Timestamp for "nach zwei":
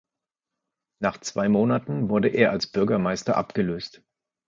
0.99-1.47